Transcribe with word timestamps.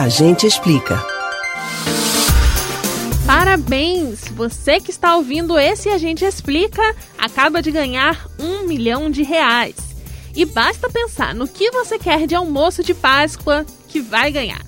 A 0.00 0.08
gente 0.08 0.46
explica. 0.46 0.98
Parabéns! 3.26 4.28
Você 4.28 4.80
que 4.80 4.90
está 4.90 5.14
ouvindo 5.14 5.58
esse 5.58 5.90
A 5.90 5.98
Gente 5.98 6.24
Explica 6.24 6.96
acaba 7.18 7.60
de 7.60 7.70
ganhar 7.70 8.26
um 8.38 8.66
milhão 8.66 9.10
de 9.10 9.22
reais. 9.22 9.76
E 10.34 10.46
basta 10.46 10.88
pensar 10.88 11.34
no 11.34 11.46
que 11.46 11.70
você 11.70 11.98
quer 11.98 12.26
de 12.26 12.34
almoço 12.34 12.82
de 12.82 12.94
Páscoa 12.94 13.66
que 13.88 14.00
vai 14.00 14.32
ganhar. 14.32 14.64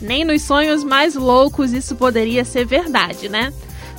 Nem 0.00 0.24
nos 0.24 0.42
sonhos 0.42 0.82
mais 0.82 1.14
loucos 1.14 1.72
isso 1.72 1.94
poderia 1.94 2.44
ser 2.44 2.66
verdade, 2.66 3.28
né? 3.28 3.52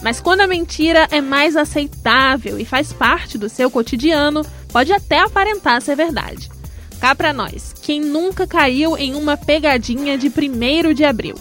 Mas 0.04 0.20
quando 0.20 0.42
a 0.42 0.48
mentira 0.48 1.07
é 1.10 1.21
mais 1.21 1.55
aceitável 1.55 2.60
e 2.60 2.66
faz 2.66 2.92
parte 2.92 3.38
do 3.38 3.48
seu 3.48 3.71
cotidiano, 3.71 4.46
pode 4.73 4.92
até 4.92 5.21
aparentar 5.21 5.82
ser 5.82 5.96
verdade. 5.96 6.50
Cá 7.05 7.13
pra 7.13 7.31
nós, 7.31 7.71
quem 7.83 8.01
nunca 8.01 8.47
caiu 8.47 8.97
em 8.97 9.13
uma 9.13 9.37
pegadinha 9.37 10.17
de 10.17 10.27
1 10.27 10.91
de 10.91 11.04
abril? 11.05 11.36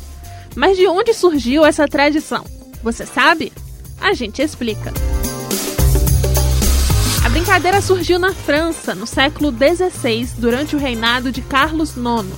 Mas 0.55 0.77
de 0.77 0.87
onde 0.87 1.15
surgiu 1.15 1.65
essa 1.65 1.89
tradição? 1.89 2.45
Você 2.83 3.07
sabe? 3.07 3.51
A 3.99 4.13
gente 4.13 4.43
explica. 4.43 4.93
A 7.25 7.29
brincadeira 7.31 7.81
surgiu 7.81 8.19
na 8.19 8.35
França 8.35 8.95
no 8.95 9.07
século 9.07 9.51
XVI, 9.51 10.29
durante 10.37 10.77
o 10.77 10.79
reinado 10.79 11.33
de 11.33 11.41
Carlos 11.41 11.97
IX. 11.97 12.29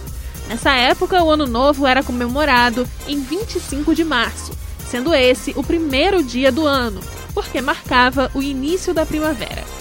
Nessa 0.49 0.71
época, 0.77 1.21
o 1.25 1.29
Ano 1.29 1.49
Novo 1.49 1.85
era 1.85 2.05
comemorado 2.05 2.89
em 3.09 3.21
25 3.21 3.93
de 3.93 4.05
março, 4.05 4.53
sendo 4.89 5.13
esse 5.13 5.53
o 5.57 5.65
primeiro 5.65 6.23
dia 6.23 6.53
do 6.53 6.65
ano, 6.65 7.01
porque 7.35 7.61
marcava 7.61 8.31
o 8.35 8.41
início 8.41 8.95
da 8.95 9.05
primavera. 9.05 9.76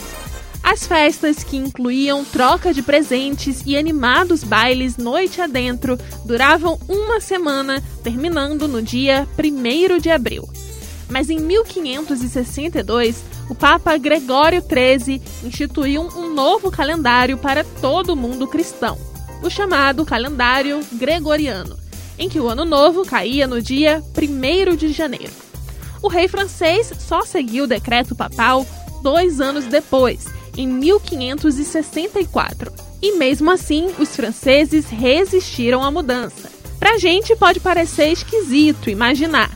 As 0.76 0.86
festas, 0.86 1.42
que 1.42 1.56
incluíam 1.56 2.26
troca 2.26 2.74
de 2.74 2.84
presentes 2.84 3.64
e 3.66 3.78
animados 3.78 4.44
bailes 4.44 4.98
noite 4.98 5.40
adentro, 5.40 5.98
duravam 6.26 6.78
uma 6.90 7.22
semana, 7.22 7.82
terminando 8.04 8.68
no 8.68 8.82
dia 8.82 9.26
1 9.40 10.00
de 10.00 10.10
abril. 10.10 10.44
Mas 11.10 11.30
em 11.30 11.40
1562, 11.40 13.24
o 13.50 13.56
Papa 13.56 13.96
Gregório 13.96 14.62
XIII 14.62 15.22
instituiu 15.46 16.02
um 16.14 16.34
novo 16.34 16.70
calendário 16.70 17.38
para 17.38 17.64
todo 17.64 18.10
o 18.10 18.18
mundo 18.18 18.46
cristão, 18.46 18.98
o 19.42 19.50
chamado 19.50 20.04
calendário 20.04 20.82
gregoriano, 20.92 21.80
em 22.20 22.28
que 22.28 22.42
o 22.42 22.50
ano 22.50 22.66
novo 22.66 23.06
caía 23.06 23.48
no 23.48 23.62
dia 23.62 24.04
1 24.14 24.76
de 24.76 24.92
janeiro. 24.92 25.32
O 26.02 26.10
rei 26.10 26.28
francês 26.28 26.92
só 27.00 27.22
seguiu 27.22 27.64
o 27.64 27.68
decreto 27.68 28.14
papal 28.14 28.68
dois 29.02 29.40
anos 29.40 29.66
depois, 29.66 30.26
em 30.58 30.68
1564. 30.68 32.72
E 33.02 33.18
mesmo 33.18 33.52
assim, 33.52 33.90
os 34.00 34.16
franceses 34.16 34.88
resistiram 34.88 35.84
à 35.84 35.92
mudança. 35.92 36.50
Pra 36.80 36.98
gente 36.98 37.36
pode 37.36 37.60
parecer 37.60 38.12
esquisito 38.12 38.90
imaginar, 38.90 39.52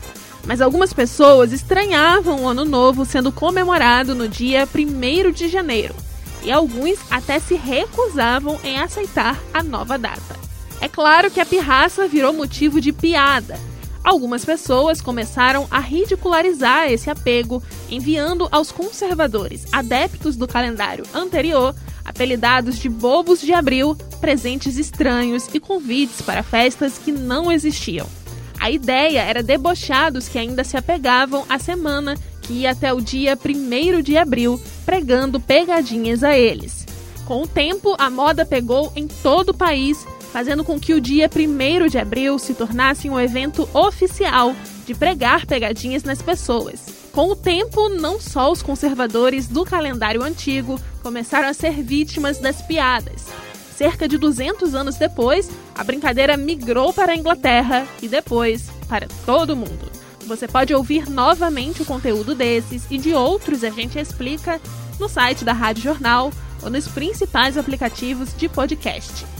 mas 0.46 0.60
algumas 0.60 0.92
pessoas 0.92 1.52
estranhavam 1.52 2.42
o 2.42 2.48
Ano 2.48 2.64
Novo 2.64 3.04
sendo 3.04 3.30
comemorado 3.30 4.14
no 4.14 4.28
dia 4.28 4.66
1 4.66 5.30
de 5.30 5.48
janeiro, 5.48 5.94
e 6.42 6.50
alguns 6.50 6.98
até 7.10 7.38
se 7.38 7.54
recusavam 7.54 8.58
em 8.64 8.78
aceitar 8.78 9.38
a 9.52 9.62
nova 9.62 9.98
data. 9.98 10.38
É 10.80 10.88
claro 10.88 11.30
que 11.30 11.40
a 11.40 11.46
pirraça 11.46 12.08
virou 12.08 12.32
motivo 12.32 12.80
de 12.80 12.92
piada, 12.92 13.58
Algumas 14.02 14.44
pessoas 14.44 15.00
começaram 15.00 15.66
a 15.70 15.78
ridicularizar 15.78 16.90
esse 16.90 17.10
apego, 17.10 17.62
enviando 17.90 18.48
aos 18.50 18.72
conservadores 18.72 19.66
adeptos 19.72 20.36
do 20.36 20.48
calendário 20.48 21.04
anterior, 21.12 21.74
apelidados 22.04 22.78
de 22.78 22.88
bobos 22.88 23.40
de 23.40 23.52
abril, 23.52 23.96
presentes 24.20 24.78
estranhos 24.78 25.48
e 25.52 25.60
convites 25.60 26.22
para 26.22 26.42
festas 26.42 26.98
que 26.98 27.12
não 27.12 27.52
existiam. 27.52 28.06
A 28.58 28.70
ideia 28.70 29.20
era 29.20 29.42
debochar 29.42 30.12
dos 30.12 30.28
que 30.28 30.38
ainda 30.38 30.64
se 30.64 30.76
apegavam 30.76 31.44
à 31.48 31.58
semana 31.58 32.16
que 32.42 32.52
ia 32.54 32.72
até 32.72 32.92
o 32.92 33.00
dia 33.00 33.38
1 33.38 34.02
de 34.02 34.16
abril, 34.16 34.60
pregando 34.84 35.38
pegadinhas 35.38 36.24
a 36.24 36.36
eles. 36.36 36.86
Com 37.26 37.42
o 37.42 37.46
tempo, 37.46 37.94
a 37.98 38.10
moda 38.10 38.44
pegou 38.44 38.92
em 38.96 39.06
todo 39.06 39.50
o 39.50 39.56
país 39.56 40.04
fazendo 40.32 40.64
com 40.64 40.78
que 40.78 40.94
o 40.94 41.00
dia 41.00 41.28
1 41.28 41.88
de 41.88 41.98
abril 41.98 42.38
se 42.38 42.54
tornasse 42.54 43.08
um 43.10 43.18
evento 43.18 43.68
oficial 43.74 44.54
de 44.86 44.94
pregar 44.94 45.46
pegadinhas 45.46 46.02
nas 46.02 46.22
pessoas. 46.22 47.00
Com 47.12 47.30
o 47.30 47.36
tempo, 47.36 47.88
não 47.88 48.20
só 48.20 48.50
os 48.52 48.62
conservadores 48.62 49.48
do 49.48 49.64
calendário 49.64 50.22
antigo 50.22 50.80
começaram 51.02 51.48
a 51.48 51.54
ser 51.54 51.82
vítimas 51.82 52.38
das 52.38 52.62
piadas. 52.62 53.26
Cerca 53.76 54.06
de 54.06 54.18
200 54.18 54.74
anos 54.74 54.96
depois, 54.96 55.50
a 55.74 55.82
brincadeira 55.82 56.36
migrou 56.36 56.92
para 56.92 57.12
a 57.12 57.16
Inglaterra 57.16 57.86
e 58.00 58.06
depois 58.06 58.70
para 58.88 59.08
todo 59.24 59.56
mundo. 59.56 59.90
Você 60.26 60.46
pode 60.46 60.72
ouvir 60.74 61.08
novamente 61.08 61.82
o 61.82 61.84
conteúdo 61.84 62.34
desses 62.34 62.86
e 62.90 62.98
de 62.98 63.12
outros 63.12 63.64
a 63.64 63.70
gente 63.70 63.98
explica 63.98 64.60
no 64.98 65.08
site 65.08 65.44
da 65.44 65.52
Rádio 65.52 65.82
Jornal 65.82 66.30
ou 66.62 66.70
nos 66.70 66.86
principais 66.86 67.56
aplicativos 67.56 68.36
de 68.36 68.48
podcast. 68.48 69.39